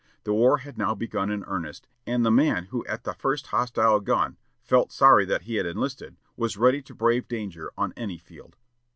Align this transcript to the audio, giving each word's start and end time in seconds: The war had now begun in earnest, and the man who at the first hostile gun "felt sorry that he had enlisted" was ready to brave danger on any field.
The 0.23 0.33
war 0.33 0.57
had 0.57 0.79
now 0.79 0.95
begun 0.95 1.29
in 1.29 1.43
earnest, 1.45 1.87
and 2.07 2.25
the 2.25 2.31
man 2.31 2.63
who 2.71 2.83
at 2.87 3.03
the 3.03 3.13
first 3.13 3.45
hostile 3.45 3.99
gun 3.99 4.37
"felt 4.63 4.91
sorry 4.91 5.25
that 5.25 5.43
he 5.43 5.57
had 5.57 5.67
enlisted" 5.67 6.15
was 6.35 6.57
ready 6.57 6.81
to 6.81 6.95
brave 6.95 7.27
danger 7.27 7.71
on 7.77 7.93
any 7.95 8.17
field. 8.17 8.55